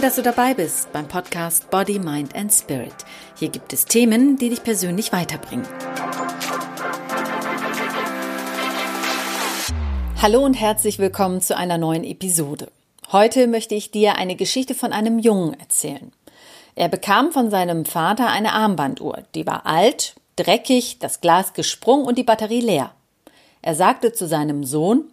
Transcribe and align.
Toll, 0.00 0.06
dass 0.06 0.16
du 0.16 0.22
dabei 0.22 0.54
bist 0.54 0.90
beim 0.94 1.06
Podcast 1.06 1.68
Body, 1.68 1.98
Mind 1.98 2.34
and 2.34 2.50
Spirit. 2.50 2.94
Hier 3.38 3.50
gibt 3.50 3.74
es 3.74 3.84
Themen, 3.84 4.38
die 4.38 4.48
dich 4.48 4.62
persönlich 4.62 5.12
weiterbringen. 5.12 5.68
Hallo 10.22 10.42
und 10.42 10.54
herzlich 10.54 10.98
willkommen 10.98 11.42
zu 11.42 11.54
einer 11.54 11.76
neuen 11.76 12.04
Episode. 12.04 12.70
Heute 13.12 13.46
möchte 13.46 13.74
ich 13.74 13.90
dir 13.90 14.16
eine 14.16 14.36
Geschichte 14.36 14.74
von 14.74 14.94
einem 14.94 15.18
Jungen 15.18 15.52
erzählen. 15.60 16.12
Er 16.76 16.88
bekam 16.88 17.30
von 17.30 17.50
seinem 17.50 17.84
Vater 17.84 18.28
eine 18.28 18.54
Armbanduhr. 18.54 19.24
Die 19.34 19.46
war 19.46 19.66
alt, 19.66 20.14
dreckig, 20.36 20.98
das 20.98 21.20
Glas 21.20 21.52
gesprungen 21.52 22.06
und 22.06 22.16
die 22.16 22.24
Batterie 22.24 22.62
leer. 22.62 22.92
Er 23.60 23.74
sagte 23.74 24.14
zu 24.14 24.26
seinem 24.26 24.64
Sohn, 24.64 25.12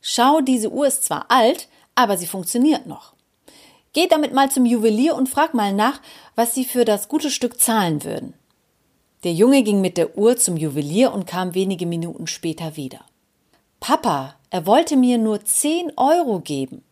Schau, 0.00 0.40
diese 0.40 0.70
Uhr 0.70 0.86
ist 0.86 1.04
zwar 1.04 1.26
alt, 1.28 1.68
aber 1.94 2.16
sie 2.16 2.26
funktioniert 2.26 2.86
noch. 2.86 3.12
Geh 3.92 4.06
damit 4.06 4.32
mal 4.32 4.50
zum 4.50 4.64
Juwelier 4.64 5.14
und 5.14 5.28
frag 5.28 5.54
mal 5.54 5.72
nach, 5.72 6.00
was 6.34 6.54
sie 6.54 6.64
für 6.64 6.84
das 6.84 7.08
gute 7.08 7.30
Stück 7.30 7.60
zahlen 7.60 8.04
würden. 8.04 8.34
Der 9.24 9.32
Junge 9.32 9.62
ging 9.62 9.80
mit 9.80 9.98
der 9.98 10.16
Uhr 10.16 10.36
zum 10.36 10.56
Juwelier 10.56 11.12
und 11.12 11.26
kam 11.26 11.54
wenige 11.54 11.86
Minuten 11.86 12.26
später 12.26 12.76
wieder. 12.76 13.00
Papa, 13.80 14.34
er 14.50 14.66
wollte 14.66 14.96
mir 14.96 15.18
nur 15.18 15.44
zehn 15.44 15.92
Euro 15.96 16.40
geben. 16.40 16.82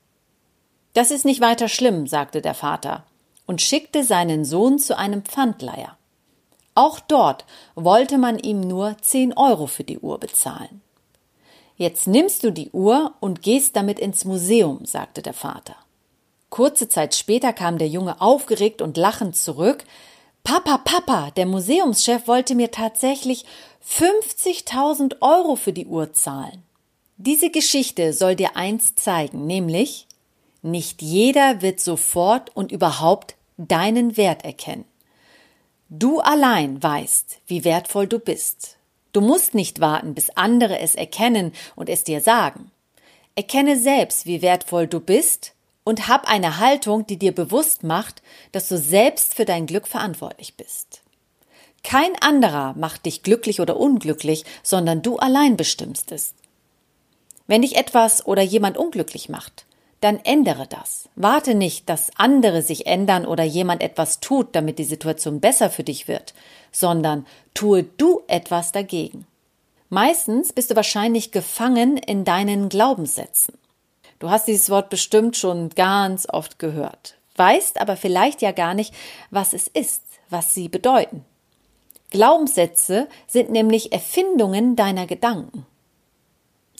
Das 0.92 1.10
ist 1.10 1.24
nicht 1.24 1.40
weiter 1.40 1.68
schlimm, 1.68 2.06
sagte 2.06 2.42
der 2.42 2.54
Vater 2.54 3.04
und 3.46 3.62
schickte 3.62 4.04
seinen 4.04 4.44
Sohn 4.44 4.78
zu 4.78 4.96
einem 4.96 5.24
Pfandleiher. 5.24 5.96
Auch 6.74 7.00
dort 7.00 7.44
wollte 7.74 8.16
man 8.16 8.38
ihm 8.38 8.60
nur 8.60 8.96
zehn 9.00 9.36
Euro 9.36 9.66
für 9.66 9.84
die 9.84 9.98
Uhr 9.98 10.18
bezahlen. 10.18 10.82
Jetzt 11.76 12.06
nimmst 12.06 12.44
du 12.44 12.52
die 12.52 12.70
Uhr 12.70 13.14
und 13.20 13.42
gehst 13.42 13.74
damit 13.74 13.98
ins 13.98 14.24
Museum, 14.24 14.84
sagte 14.84 15.22
der 15.22 15.32
Vater. 15.34 15.74
Kurze 16.50 16.88
Zeit 16.88 17.14
später 17.14 17.52
kam 17.52 17.78
der 17.78 17.88
Junge 17.88 18.20
aufgeregt 18.20 18.82
und 18.82 18.96
lachend 18.96 19.36
zurück. 19.36 19.84
Papa, 20.42 20.78
Papa, 20.78 21.30
der 21.30 21.46
Museumschef 21.46 22.26
wollte 22.26 22.56
mir 22.56 22.72
tatsächlich 22.72 23.44
50.000 23.88 25.20
Euro 25.20 25.54
für 25.54 25.72
die 25.72 25.86
Uhr 25.86 26.12
zahlen. 26.12 26.62
Diese 27.16 27.50
Geschichte 27.50 28.12
soll 28.12 28.34
dir 28.34 28.56
eins 28.56 28.94
zeigen, 28.96 29.46
nämlich, 29.46 30.06
nicht 30.62 31.02
jeder 31.02 31.62
wird 31.62 31.80
sofort 31.80 32.54
und 32.54 32.72
überhaupt 32.72 33.36
deinen 33.56 34.16
Wert 34.16 34.44
erkennen. 34.44 34.84
Du 35.88 36.20
allein 36.20 36.82
weißt, 36.82 37.40
wie 37.46 37.64
wertvoll 37.64 38.06
du 38.06 38.18
bist. 38.18 38.76
Du 39.12 39.20
musst 39.20 39.54
nicht 39.54 39.80
warten, 39.80 40.14
bis 40.14 40.30
andere 40.30 40.78
es 40.80 40.94
erkennen 40.94 41.52
und 41.76 41.88
es 41.88 42.04
dir 42.04 42.20
sagen. 42.20 42.70
Erkenne 43.34 43.78
selbst, 43.78 44.26
wie 44.26 44.42
wertvoll 44.42 44.86
du 44.86 45.00
bist 45.00 45.54
und 45.84 46.08
hab 46.08 46.28
eine 46.28 46.58
Haltung, 46.58 47.06
die 47.06 47.18
dir 47.18 47.34
bewusst 47.34 47.82
macht, 47.82 48.22
dass 48.52 48.68
du 48.68 48.78
selbst 48.78 49.34
für 49.34 49.44
dein 49.44 49.66
Glück 49.66 49.86
verantwortlich 49.86 50.56
bist. 50.56 51.02
Kein 51.82 52.12
anderer 52.20 52.74
macht 52.74 53.06
dich 53.06 53.22
glücklich 53.22 53.60
oder 53.60 53.78
unglücklich, 53.78 54.44
sondern 54.62 55.02
du 55.02 55.16
allein 55.16 55.56
bestimmst 55.56 56.12
es. 56.12 56.34
Wenn 57.46 57.62
dich 57.62 57.76
etwas 57.76 58.26
oder 58.26 58.42
jemand 58.42 58.76
unglücklich 58.76 59.28
macht, 59.28 59.64
dann 60.00 60.18
ändere 60.24 60.66
das. 60.66 61.08
Warte 61.14 61.54
nicht, 61.54 61.88
dass 61.88 62.10
andere 62.16 62.62
sich 62.62 62.86
ändern 62.86 63.26
oder 63.26 63.44
jemand 63.44 63.82
etwas 63.82 64.20
tut, 64.20 64.54
damit 64.54 64.78
die 64.78 64.84
Situation 64.84 65.40
besser 65.40 65.68
für 65.70 65.84
dich 65.84 66.08
wird, 66.08 66.32
sondern 66.72 67.26
tue 67.54 67.82
du 67.82 68.22
etwas 68.28 68.72
dagegen. 68.72 69.26
Meistens 69.88 70.52
bist 70.52 70.70
du 70.70 70.76
wahrscheinlich 70.76 71.32
gefangen 71.32 71.96
in 71.96 72.24
deinen 72.24 72.68
Glaubenssätzen. 72.68 73.54
Du 74.20 74.30
hast 74.30 74.46
dieses 74.46 74.70
Wort 74.70 74.90
bestimmt 74.90 75.36
schon 75.36 75.70
ganz 75.70 76.28
oft 76.30 76.58
gehört, 76.58 77.16
weißt 77.36 77.80
aber 77.80 77.96
vielleicht 77.96 78.42
ja 78.42 78.52
gar 78.52 78.74
nicht, 78.74 78.94
was 79.30 79.54
es 79.54 79.66
ist, 79.66 80.02
was 80.28 80.54
sie 80.54 80.68
bedeuten. 80.68 81.24
Glaubenssätze 82.10 83.08
sind 83.26 83.50
nämlich 83.50 83.92
Erfindungen 83.92 84.76
deiner 84.76 85.06
Gedanken. 85.06 85.66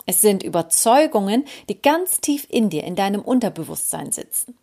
Es 0.05 0.21
sind 0.21 0.43
Überzeugungen, 0.43 1.47
die 1.69 1.81
ganz 1.81 2.21
tief 2.21 2.47
in 2.51 2.69
dir, 2.69 2.85
in 2.85 2.95
deinem 2.95 3.23
Unterbewusstsein 3.23 4.13
sitzen. 4.13 4.57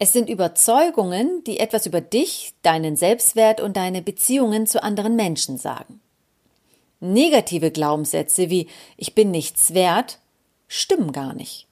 Es 0.00 0.12
sind 0.12 0.28
Überzeugungen, 0.28 1.44
die 1.44 1.60
etwas 1.60 1.86
über 1.86 2.00
dich, 2.00 2.54
deinen 2.62 2.96
Selbstwert 2.96 3.60
und 3.60 3.76
deine 3.76 4.02
Beziehungen 4.02 4.66
zu 4.66 4.82
anderen 4.82 5.14
Menschen 5.14 5.56
sagen. 5.56 6.00
Negative 6.98 7.70
Glaubenssätze 7.70 8.50
wie 8.50 8.66
ich 8.96 9.14
bin 9.14 9.30
nichts 9.30 9.72
wert 9.72 10.18
stimmen 10.66 11.12
gar 11.12 11.34
nicht. 11.34 11.68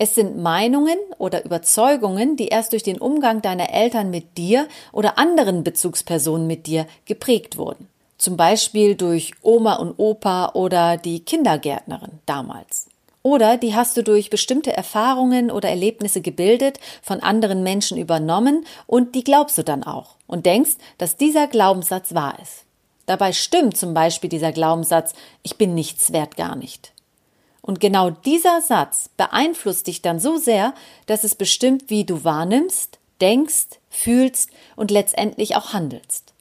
Es 0.00 0.14
sind 0.14 0.38
Meinungen 0.38 0.96
oder 1.18 1.44
Überzeugungen, 1.44 2.36
die 2.36 2.48
erst 2.48 2.72
durch 2.72 2.84
den 2.84 2.98
Umgang 2.98 3.42
deiner 3.42 3.74
Eltern 3.74 4.10
mit 4.10 4.38
dir 4.38 4.68
oder 4.92 5.18
anderen 5.18 5.64
Bezugspersonen 5.64 6.46
mit 6.46 6.68
dir 6.68 6.86
geprägt 7.04 7.56
wurden. 7.56 7.88
Zum 8.16 8.36
Beispiel 8.36 8.94
durch 8.94 9.32
Oma 9.42 9.74
und 9.74 9.98
Opa 9.98 10.52
oder 10.54 10.96
die 10.96 11.20
Kindergärtnerin 11.20 12.20
damals. 12.26 12.86
Oder 13.22 13.56
die 13.56 13.74
hast 13.74 13.96
du 13.96 14.04
durch 14.04 14.30
bestimmte 14.30 14.72
Erfahrungen 14.72 15.50
oder 15.50 15.68
Erlebnisse 15.68 16.20
gebildet, 16.20 16.78
von 17.02 17.20
anderen 17.20 17.64
Menschen 17.64 17.98
übernommen 17.98 18.64
und 18.86 19.16
die 19.16 19.24
glaubst 19.24 19.58
du 19.58 19.64
dann 19.64 19.82
auch 19.82 20.14
und 20.28 20.46
denkst, 20.46 20.76
dass 20.98 21.16
dieser 21.16 21.48
Glaubenssatz 21.48 22.14
wahr 22.14 22.38
ist. 22.40 22.64
Dabei 23.06 23.32
stimmt 23.32 23.76
zum 23.76 23.94
Beispiel 23.94 24.30
dieser 24.30 24.52
Glaubenssatz, 24.52 25.14
ich 25.42 25.56
bin 25.56 25.74
nichts 25.74 26.12
wert 26.12 26.36
gar 26.36 26.54
nicht. 26.54 26.92
Und 27.68 27.80
genau 27.80 28.08
dieser 28.08 28.62
Satz 28.62 29.10
beeinflusst 29.18 29.88
dich 29.88 30.00
dann 30.00 30.18
so 30.18 30.38
sehr, 30.38 30.72
dass 31.04 31.22
es 31.22 31.34
bestimmt, 31.34 31.90
wie 31.90 32.06
du 32.06 32.24
wahrnimmst, 32.24 32.98
denkst, 33.20 33.78
fühlst 33.90 34.48
und 34.74 34.90
letztendlich 34.90 35.54
auch 35.54 35.74
handelst. 35.74 36.32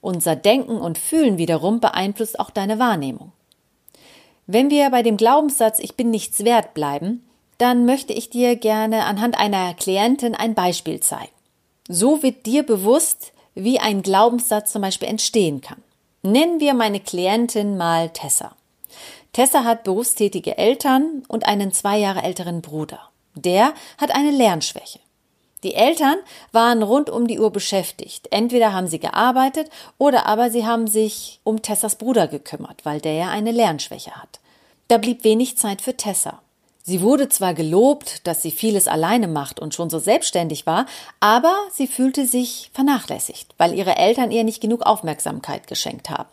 Unser 0.00 0.34
Denken 0.34 0.78
und 0.78 0.96
Fühlen 0.96 1.36
wiederum 1.36 1.80
beeinflusst 1.80 2.40
auch 2.40 2.48
deine 2.48 2.78
Wahrnehmung. 2.78 3.32
Wenn 4.46 4.70
wir 4.70 4.88
bei 4.88 5.02
dem 5.02 5.18
Glaubenssatz 5.18 5.78
Ich 5.78 5.94
bin 5.94 6.10
nichts 6.10 6.42
wert 6.42 6.72
bleiben, 6.72 7.28
dann 7.58 7.84
möchte 7.84 8.14
ich 8.14 8.30
dir 8.30 8.56
gerne 8.56 9.04
anhand 9.04 9.38
einer 9.38 9.74
Klientin 9.74 10.34
ein 10.34 10.54
Beispiel 10.54 11.00
zeigen. 11.00 11.32
So 11.86 12.22
wird 12.22 12.46
dir 12.46 12.62
bewusst, 12.62 13.34
wie 13.54 13.78
ein 13.78 14.00
Glaubenssatz 14.00 14.72
zum 14.72 14.80
Beispiel 14.80 15.08
entstehen 15.08 15.60
kann. 15.60 15.82
Nennen 16.22 16.60
wir 16.60 16.72
meine 16.72 17.00
Klientin 17.00 17.76
mal 17.76 18.08
Tessa. 18.08 18.56
Tessa 19.32 19.64
hat 19.64 19.84
berufstätige 19.84 20.58
Eltern 20.58 21.22
und 21.28 21.46
einen 21.46 21.72
zwei 21.72 21.98
Jahre 21.98 22.22
älteren 22.22 22.62
Bruder. 22.62 23.10
Der 23.34 23.74
hat 23.98 24.14
eine 24.14 24.30
Lernschwäche. 24.30 25.00
Die 25.62 25.74
Eltern 25.74 26.16
waren 26.52 26.82
rund 26.82 27.10
um 27.10 27.26
die 27.26 27.40
Uhr 27.40 27.50
beschäftigt. 27.50 28.28
Entweder 28.30 28.72
haben 28.72 28.86
sie 28.86 29.00
gearbeitet 29.00 29.70
oder 29.98 30.26
aber 30.26 30.50
sie 30.50 30.64
haben 30.64 30.86
sich 30.86 31.40
um 31.44 31.62
Tessas 31.62 31.96
Bruder 31.96 32.28
gekümmert, 32.28 32.84
weil 32.84 33.00
der 33.00 33.14
ja 33.14 33.30
eine 33.30 33.52
Lernschwäche 33.52 34.12
hat. 34.12 34.40
Da 34.88 34.98
blieb 34.98 35.24
wenig 35.24 35.58
Zeit 35.58 35.82
für 35.82 35.96
Tessa. 35.96 36.40
Sie 36.84 37.00
wurde 37.00 37.28
zwar 37.28 37.52
gelobt, 37.52 38.28
dass 38.28 38.42
sie 38.42 38.52
vieles 38.52 38.86
alleine 38.86 39.26
macht 39.26 39.58
und 39.58 39.74
schon 39.74 39.90
so 39.90 39.98
selbstständig 39.98 40.66
war, 40.66 40.86
aber 41.18 41.52
sie 41.72 41.88
fühlte 41.88 42.26
sich 42.26 42.70
vernachlässigt, 42.72 43.56
weil 43.58 43.74
ihre 43.74 43.96
Eltern 43.96 44.30
ihr 44.30 44.44
nicht 44.44 44.60
genug 44.60 44.82
Aufmerksamkeit 44.82 45.66
geschenkt 45.66 46.10
haben. 46.10 46.28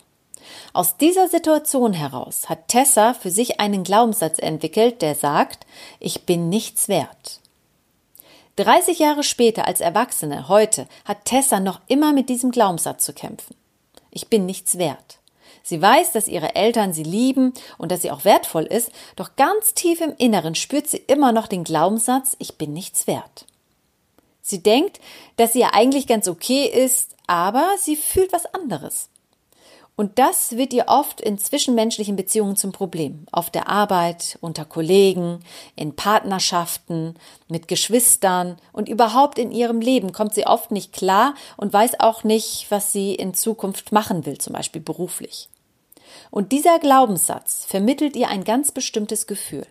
Aus 0.74 0.98
dieser 0.98 1.28
Situation 1.28 1.94
heraus 1.94 2.50
hat 2.50 2.68
Tessa 2.68 3.14
für 3.14 3.32
sich 3.32 3.60
einen 3.60 3.84
Glaubenssatz 3.84 4.40
entwickelt, 4.40 5.02
der 5.02 5.16
sagt, 5.16 5.66
ich 6.00 6.26
bin 6.26 6.50
nichts 6.50 6.88
wert. 6.88 7.40
30 8.58 9.00
Jahre 9.00 9.24
später 9.24 9.68
als 9.68 9.82
Erwachsene, 9.82 10.48
heute, 10.48 10.88
hat 11.06 11.26
Tessa 11.26 11.60
noch 11.60 11.82
immer 11.88 12.14
mit 12.14 12.30
diesem 12.30 12.52
Glaubenssatz 12.52 13.04
zu 13.04 13.14
kämpfen. 13.14 13.56
Ich 14.12 14.28
bin 14.28 14.46
nichts 14.46 14.78
wert. 14.78 15.20
Sie 15.64 15.82
weiß, 15.82 16.12
dass 16.12 16.28
ihre 16.28 16.56
Eltern 16.56 16.94
sie 16.94 17.04
lieben 17.04 17.54
und 17.78 17.92
dass 17.92 18.02
sie 18.02 18.12
auch 18.12 18.26
wertvoll 18.26 18.64
ist, 18.64 18.92
doch 19.16 19.36
ganz 19.38 19.74
tief 19.74 20.02
im 20.02 20.14
Inneren 20.18 20.56
spürt 20.56 20.88
sie 20.88 20.98
immer 20.98 21.32
noch 21.32 21.48
den 21.48 21.64
Glaubenssatz, 21.64 22.36
ich 22.38 22.58
bin 22.58 22.74
nichts 22.74 23.08
wert. 23.08 23.46
Sie 24.42 24.62
denkt, 24.62 25.00
dass 25.38 25.54
sie 25.54 25.62
ja 25.62 25.70
eigentlich 25.74 26.06
ganz 26.06 26.28
okay 26.28 26.66
ist, 26.66 27.16
aber 27.28 27.66
sie 27.80 27.96
fühlt 27.96 28.34
was 28.34 28.46
anderes. 28.54 29.10
Und 29.96 30.18
das 30.18 30.58
wird 30.58 30.74
ihr 30.74 30.86
oft 30.88 31.22
in 31.22 31.38
zwischenmenschlichen 31.38 32.16
Beziehungen 32.16 32.56
zum 32.56 32.72
Problem. 32.72 33.28
Auf 33.32 33.52
der 33.52 33.70
Arbeit, 33.70 34.40
unter 34.42 34.66
Kollegen, 34.66 35.42
in 35.76 35.96
Partnerschaften, 35.96 37.16
mit 37.48 37.68
Geschwistern 37.68 38.58
und 38.72 38.90
überhaupt 38.90 39.38
in 39.38 39.52
ihrem 39.52 39.82
Leben 39.82 40.12
kommt 40.12 40.34
sie 40.34 40.48
oft 40.48 40.72
nicht 40.72 40.94
klar 40.94 41.36
und 41.58 41.74
weiß 41.74 42.00
auch 42.00 42.24
nicht, 42.24 42.66
was 42.70 42.92
sie 42.92 43.14
in 43.14 43.36
Zukunft 43.36 43.92
machen 43.92 44.26
will, 44.26 44.40
zum 44.40 44.54
Beispiel 44.54 44.82
beruflich. 44.82 45.48
Und 46.32 46.52
dieser 46.52 46.80
Glaubenssatz 46.80 47.66
vermittelt 47.66 48.16
ihr 48.16 48.30
ein 48.30 48.44
ganz 48.44 48.72
bestimmtes 48.72 49.28
Gefühl. 49.28 49.68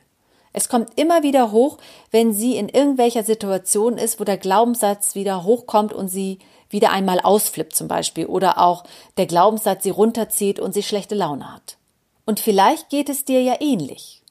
Es 0.53 0.69
kommt 0.69 0.91
immer 0.97 1.23
wieder 1.23 1.51
hoch, 1.51 1.79
wenn 2.11 2.33
sie 2.33 2.57
in 2.57 2.69
irgendwelcher 2.69 3.25
Situation 3.25 3.97
ist, 3.97 4.21
wo 4.21 4.25
der 4.25 4.37
Glaubenssatz 4.37 5.15
wieder 5.15 5.45
hochkommt 5.45 5.93
und 5.93 6.09
sie 6.09 6.39
wieder 6.73 6.91
einmal 6.91 7.21
ausflippt 7.21 7.75
zum 7.75 7.89
Beispiel 7.89 8.27
oder 8.27 8.59
auch 8.59 8.85
der 9.17 9.27
Glaubenssatz 9.27 9.85
sie 9.85 9.91
runterzieht 9.91 10.59
und 10.59 10.73
sie 10.73 10.83
schlechte 10.83 11.15
Laune 11.15 11.53
hat. 11.53 11.77
Und 12.25 12.41
vielleicht 12.41 12.89
geht 12.89 13.09
es 13.09 13.25
dir 13.25 13.43
ja 13.43 13.57
ähnlich. 13.61 14.23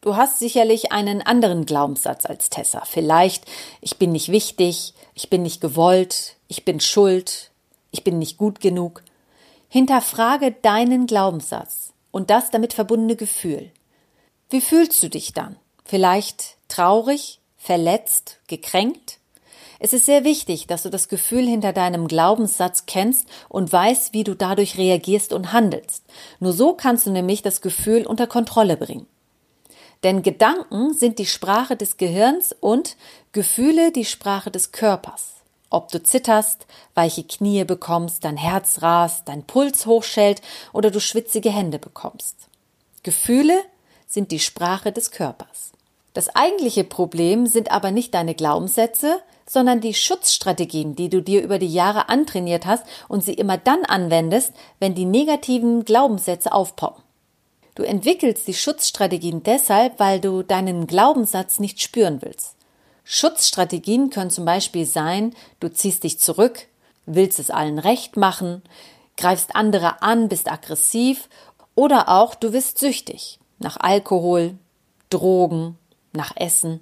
Du 0.00 0.16
hast 0.16 0.38
sicherlich 0.38 0.92
einen 0.92 1.20
anderen 1.20 1.66
Glaubenssatz 1.66 2.26
als 2.26 2.48
Tessa. 2.48 2.84
Vielleicht, 2.84 3.44
ich 3.80 3.96
bin 3.96 4.12
nicht 4.12 4.30
wichtig, 4.30 4.94
ich 5.14 5.30
bin 5.30 5.42
nicht 5.42 5.60
gewollt, 5.60 6.36
ich 6.48 6.64
bin 6.64 6.78
schuld, 6.80 7.50
ich 7.90 8.04
bin 8.04 8.18
nicht 8.18 8.38
gut 8.38 8.60
genug. 8.60 9.02
Hinterfrage 9.68 10.52
deinen 10.52 11.06
Glaubenssatz 11.06 11.92
und 12.12 12.30
das 12.30 12.50
damit 12.50 12.72
verbundene 12.72 13.16
Gefühl. 13.16 13.72
Wie 14.48 14.60
fühlst 14.60 15.02
du 15.02 15.10
dich 15.10 15.32
dann? 15.32 15.56
Vielleicht 15.84 16.56
traurig, 16.68 17.40
verletzt, 17.56 18.38
gekränkt? 18.46 19.18
Es 19.78 19.92
ist 19.92 20.06
sehr 20.06 20.24
wichtig, 20.24 20.66
dass 20.66 20.84
du 20.84 20.90
das 20.90 21.08
Gefühl 21.08 21.46
hinter 21.46 21.72
deinem 21.72 22.08
Glaubenssatz 22.08 22.86
kennst 22.86 23.28
und 23.48 23.72
weißt, 23.72 24.14
wie 24.14 24.24
du 24.24 24.34
dadurch 24.34 24.78
reagierst 24.78 25.32
und 25.32 25.52
handelst. 25.52 26.04
Nur 26.40 26.52
so 26.52 26.72
kannst 26.72 27.06
du 27.06 27.10
nämlich 27.10 27.42
das 27.42 27.60
Gefühl 27.60 28.06
unter 28.06 28.26
Kontrolle 28.26 28.76
bringen. 28.76 29.06
Denn 30.02 30.22
Gedanken 30.22 30.94
sind 30.94 31.18
die 31.18 31.26
Sprache 31.26 31.76
des 31.76 31.96
Gehirns 31.96 32.54
und 32.58 32.96
Gefühle 33.32 33.92
die 33.92 34.04
Sprache 34.04 34.50
des 34.50 34.72
Körpers. 34.72 35.34
Ob 35.68 35.90
du 35.90 36.02
zitterst, 36.02 36.66
weiche 36.94 37.24
Knie 37.24 37.64
bekommst, 37.64 38.24
dein 38.24 38.36
Herz 38.36 38.82
rast, 38.82 39.28
dein 39.28 39.44
Puls 39.44 39.86
hochschellt 39.86 40.40
oder 40.72 40.90
du 40.90 41.00
schwitzige 41.00 41.50
Hände 41.50 41.78
bekommst. 41.78 42.48
Gefühle 43.02 43.62
sind 44.06 44.30
die 44.30 44.38
Sprache 44.38 44.92
des 44.92 45.10
Körpers. 45.10 45.72
Das 46.12 46.34
eigentliche 46.34 46.84
Problem 46.84 47.46
sind 47.46 47.72
aber 47.72 47.90
nicht 47.90 48.14
deine 48.14 48.34
Glaubenssätze, 48.34 49.20
sondern 49.48 49.80
die 49.80 49.94
Schutzstrategien, 49.94 50.96
die 50.96 51.08
du 51.08 51.22
dir 51.22 51.42
über 51.42 51.58
die 51.58 51.72
Jahre 51.72 52.08
antrainiert 52.08 52.66
hast 52.66 52.84
und 53.08 53.22
sie 53.22 53.34
immer 53.34 53.56
dann 53.56 53.84
anwendest, 53.84 54.52
wenn 54.80 54.94
die 54.94 55.04
negativen 55.04 55.84
Glaubenssätze 55.84 56.52
aufpoppen. 56.52 57.02
Du 57.76 57.82
entwickelst 57.82 58.48
die 58.48 58.54
Schutzstrategien 58.54 59.42
deshalb, 59.42 60.00
weil 60.00 60.20
du 60.20 60.42
deinen 60.42 60.86
Glaubenssatz 60.86 61.60
nicht 61.60 61.80
spüren 61.80 62.22
willst. 62.22 62.56
Schutzstrategien 63.04 64.10
können 64.10 64.30
zum 64.30 64.44
Beispiel 64.44 64.86
sein, 64.86 65.34
du 65.60 65.68
ziehst 65.68 66.02
dich 66.02 66.18
zurück, 66.18 66.66
willst 67.04 67.38
es 67.38 67.50
allen 67.50 67.78
recht 67.78 68.16
machen, 68.16 68.62
greifst 69.16 69.54
andere 69.54 70.02
an, 70.02 70.28
bist 70.28 70.50
aggressiv 70.50 71.28
oder 71.74 72.08
auch 72.08 72.34
du 72.34 72.52
wirst 72.52 72.78
süchtig 72.78 73.38
nach 73.58 73.76
Alkohol, 73.78 74.58
Drogen, 75.10 75.78
nach 76.12 76.32
Essen. 76.36 76.80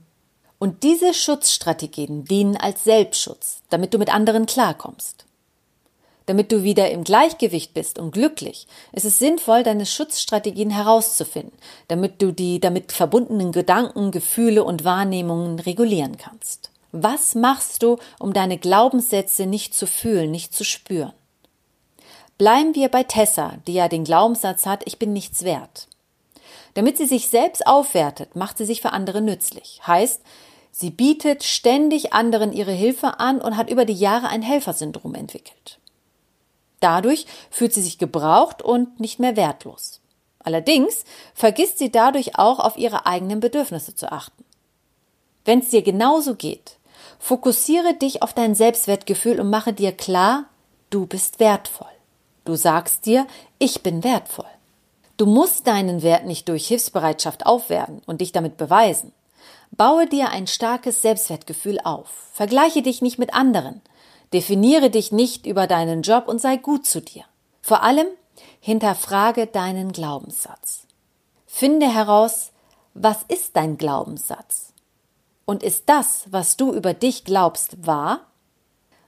Und 0.64 0.82
diese 0.82 1.12
Schutzstrategien 1.12 2.24
dienen 2.24 2.56
als 2.56 2.84
Selbstschutz, 2.84 3.58
damit 3.68 3.92
du 3.92 3.98
mit 3.98 4.08
anderen 4.08 4.46
klarkommst. 4.46 5.26
Damit 6.24 6.52
du 6.52 6.62
wieder 6.62 6.90
im 6.90 7.04
Gleichgewicht 7.04 7.74
bist 7.74 7.98
und 7.98 8.12
glücklich, 8.12 8.66
ist 8.92 9.04
es 9.04 9.18
sinnvoll, 9.18 9.62
deine 9.62 9.84
Schutzstrategien 9.84 10.70
herauszufinden, 10.70 11.52
damit 11.88 12.22
du 12.22 12.32
die 12.32 12.60
damit 12.60 12.92
verbundenen 12.92 13.52
Gedanken, 13.52 14.10
Gefühle 14.10 14.64
und 14.64 14.84
Wahrnehmungen 14.84 15.58
regulieren 15.58 16.16
kannst. 16.16 16.70
Was 16.92 17.34
machst 17.34 17.82
du, 17.82 17.98
um 18.18 18.32
deine 18.32 18.56
Glaubenssätze 18.56 19.44
nicht 19.44 19.74
zu 19.74 19.86
fühlen, 19.86 20.30
nicht 20.30 20.54
zu 20.54 20.64
spüren? 20.64 21.12
Bleiben 22.38 22.74
wir 22.74 22.88
bei 22.88 23.02
Tessa, 23.02 23.58
die 23.66 23.74
ja 23.74 23.88
den 23.88 24.04
Glaubenssatz 24.04 24.64
hat, 24.64 24.80
ich 24.86 24.98
bin 24.98 25.12
nichts 25.12 25.44
wert. 25.44 25.88
Damit 26.72 26.96
sie 26.96 27.06
sich 27.06 27.28
selbst 27.28 27.66
aufwertet, 27.66 28.34
macht 28.34 28.56
sie 28.56 28.64
sich 28.64 28.80
für 28.80 28.94
andere 28.94 29.20
nützlich. 29.20 29.82
Heißt, 29.86 30.22
sie 30.74 30.90
bietet 30.90 31.44
ständig 31.44 32.12
anderen 32.12 32.52
ihre 32.52 32.72
Hilfe 32.72 33.20
an 33.20 33.40
und 33.40 33.56
hat 33.56 33.70
über 33.70 33.84
die 33.84 33.94
Jahre 33.94 34.28
ein 34.28 34.42
Helfersyndrom 34.42 35.14
entwickelt. 35.14 35.78
Dadurch 36.80 37.26
fühlt 37.48 37.72
sie 37.72 37.80
sich 37.80 37.98
gebraucht 37.98 38.60
und 38.60 38.98
nicht 38.98 39.20
mehr 39.20 39.36
wertlos. 39.36 40.00
Allerdings 40.40 41.04
vergisst 41.32 41.78
sie 41.78 41.92
dadurch 41.92 42.38
auch 42.38 42.58
auf 42.58 42.76
ihre 42.76 43.06
eigenen 43.06 43.38
Bedürfnisse 43.38 43.94
zu 43.94 44.10
achten. 44.10 44.44
Wenn 45.44 45.60
es 45.60 45.68
dir 45.68 45.82
genauso 45.82 46.34
geht, 46.34 46.76
fokussiere 47.20 47.94
dich 47.94 48.22
auf 48.22 48.34
dein 48.34 48.56
Selbstwertgefühl 48.56 49.40
und 49.40 49.50
mache 49.50 49.72
dir 49.72 49.92
klar, 49.92 50.46
du 50.90 51.06
bist 51.06 51.38
wertvoll. 51.38 51.86
Du 52.44 52.56
sagst 52.56 53.06
dir, 53.06 53.26
ich 53.58 53.82
bin 53.82 54.02
wertvoll. 54.02 54.44
Du 55.16 55.26
musst 55.26 55.68
deinen 55.68 56.02
Wert 56.02 56.26
nicht 56.26 56.48
durch 56.48 56.66
Hilfsbereitschaft 56.66 57.46
aufwerten 57.46 58.02
und 58.06 58.20
dich 58.20 58.32
damit 58.32 58.56
beweisen. 58.56 59.12
Baue 59.76 60.06
dir 60.06 60.28
ein 60.30 60.46
starkes 60.46 61.02
Selbstwertgefühl 61.02 61.80
auf. 61.82 62.08
Vergleiche 62.32 62.80
dich 62.80 63.02
nicht 63.02 63.18
mit 63.18 63.34
anderen. 63.34 63.82
Definiere 64.32 64.88
dich 64.88 65.10
nicht 65.10 65.46
über 65.46 65.66
deinen 65.66 66.02
Job 66.02 66.28
und 66.28 66.40
sei 66.40 66.56
gut 66.56 66.86
zu 66.86 67.00
dir. 67.00 67.24
Vor 67.60 67.82
allem 67.82 68.06
hinterfrage 68.60 69.48
deinen 69.48 69.90
Glaubenssatz. 69.90 70.86
Finde 71.46 71.92
heraus, 71.92 72.52
was 72.94 73.24
ist 73.26 73.56
dein 73.56 73.76
Glaubenssatz? 73.76 74.72
Und 75.44 75.64
ist 75.64 75.84
das, 75.86 76.26
was 76.30 76.56
du 76.56 76.72
über 76.72 76.94
dich 76.94 77.24
glaubst, 77.24 77.84
wahr? 77.84 78.20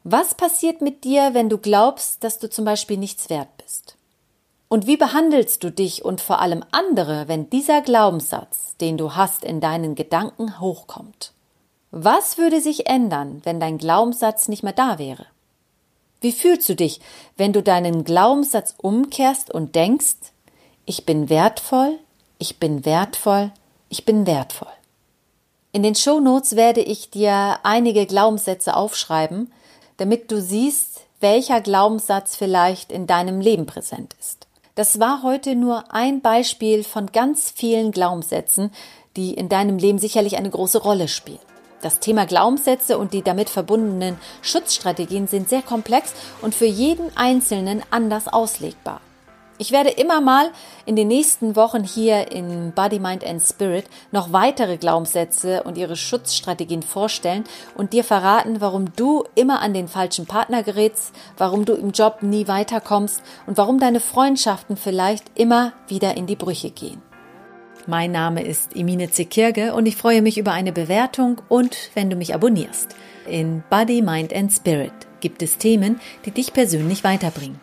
Was 0.02 0.34
passiert 0.34 0.80
mit 0.80 1.04
dir, 1.04 1.32
wenn 1.32 1.48
du 1.48 1.58
glaubst, 1.58 2.24
dass 2.24 2.38
du 2.38 2.50
zum 2.50 2.64
Beispiel 2.64 2.96
nichts 2.96 3.30
wert? 3.30 3.55
Und 4.68 4.86
wie 4.86 4.96
behandelst 4.96 5.62
du 5.62 5.70
dich 5.70 6.04
und 6.04 6.20
vor 6.20 6.40
allem 6.40 6.64
andere, 6.72 7.28
wenn 7.28 7.48
dieser 7.50 7.82
Glaubenssatz, 7.82 8.76
den 8.80 8.98
du 8.98 9.14
hast, 9.14 9.44
in 9.44 9.60
deinen 9.60 9.94
Gedanken 9.94 10.60
hochkommt? 10.60 11.32
Was 11.92 12.36
würde 12.36 12.60
sich 12.60 12.88
ändern, 12.88 13.40
wenn 13.44 13.60
dein 13.60 13.78
Glaubenssatz 13.78 14.48
nicht 14.48 14.64
mehr 14.64 14.72
da 14.72 14.98
wäre? 14.98 15.26
Wie 16.20 16.32
fühlst 16.32 16.68
du 16.68 16.74
dich, 16.74 17.00
wenn 17.36 17.52
du 17.52 17.62
deinen 17.62 18.02
Glaubenssatz 18.02 18.74
umkehrst 18.76 19.52
und 19.52 19.76
denkst, 19.76 20.16
ich 20.84 21.06
bin 21.06 21.28
wertvoll, 21.28 21.98
ich 22.38 22.58
bin 22.58 22.84
wertvoll, 22.84 23.52
ich 23.88 24.04
bin 24.04 24.26
wertvoll? 24.26 24.72
In 25.70 25.82
den 25.82 25.94
Shownotes 25.94 26.56
werde 26.56 26.80
ich 26.80 27.10
dir 27.10 27.60
einige 27.62 28.06
Glaubenssätze 28.06 28.74
aufschreiben, 28.74 29.52
damit 29.98 30.30
du 30.32 30.40
siehst, 30.40 31.02
welcher 31.20 31.60
Glaubenssatz 31.60 32.34
vielleicht 32.34 32.90
in 32.90 33.06
deinem 33.06 33.40
Leben 33.40 33.66
präsent 33.66 34.14
ist. 34.18 34.45
Das 34.76 35.00
war 35.00 35.22
heute 35.22 35.56
nur 35.56 35.94
ein 35.94 36.20
Beispiel 36.20 36.84
von 36.84 37.06
ganz 37.06 37.50
vielen 37.50 37.92
Glaubenssätzen, 37.92 38.70
die 39.16 39.32
in 39.32 39.48
deinem 39.48 39.78
Leben 39.78 39.98
sicherlich 39.98 40.36
eine 40.36 40.50
große 40.50 40.82
Rolle 40.82 41.08
spielen. 41.08 41.38
Das 41.80 41.98
Thema 41.98 42.26
Glaubenssätze 42.26 42.98
und 42.98 43.14
die 43.14 43.22
damit 43.22 43.48
verbundenen 43.48 44.18
Schutzstrategien 44.42 45.28
sind 45.28 45.48
sehr 45.48 45.62
komplex 45.62 46.12
und 46.42 46.54
für 46.54 46.66
jeden 46.66 47.16
Einzelnen 47.16 47.82
anders 47.90 48.28
auslegbar. 48.28 49.00
Ich 49.58 49.72
werde 49.72 49.88
immer 49.88 50.20
mal 50.20 50.50
in 50.84 50.96
den 50.96 51.08
nächsten 51.08 51.56
Wochen 51.56 51.82
hier 51.82 52.30
in 52.30 52.72
Body, 52.72 52.98
Mind 52.98 53.24
and 53.24 53.42
Spirit 53.42 53.86
noch 54.12 54.30
weitere 54.32 54.76
Glaubenssätze 54.76 55.62
und 55.62 55.78
ihre 55.78 55.96
Schutzstrategien 55.96 56.82
vorstellen 56.82 57.44
und 57.74 57.94
dir 57.94 58.04
verraten, 58.04 58.60
warum 58.60 58.92
du 58.96 59.24
immer 59.34 59.62
an 59.62 59.72
den 59.72 59.88
falschen 59.88 60.26
Partner 60.26 60.62
gerätst, 60.62 61.14
warum 61.38 61.64
du 61.64 61.72
im 61.72 61.92
Job 61.92 62.18
nie 62.20 62.48
weiterkommst 62.48 63.22
und 63.46 63.56
warum 63.56 63.80
deine 63.80 64.00
Freundschaften 64.00 64.76
vielleicht 64.76 65.24
immer 65.34 65.72
wieder 65.88 66.18
in 66.18 66.26
die 66.26 66.36
Brüche 66.36 66.70
gehen. 66.70 67.00
Mein 67.86 68.12
Name 68.12 68.42
ist 68.42 68.76
Emine 68.76 69.10
Zekirge 69.10 69.72
und 69.72 69.86
ich 69.86 69.96
freue 69.96 70.20
mich 70.20 70.36
über 70.36 70.52
eine 70.52 70.72
Bewertung 70.72 71.40
und 71.48 71.76
wenn 71.94 72.10
du 72.10 72.16
mich 72.16 72.34
abonnierst. 72.34 72.94
In 73.26 73.62
Body, 73.70 74.02
Mind 74.02 74.34
and 74.34 74.52
Spirit 74.52 74.92
gibt 75.20 75.40
es 75.40 75.56
Themen, 75.56 75.98
die 76.26 76.30
dich 76.30 76.52
persönlich 76.52 77.04
weiterbringen. 77.04 77.60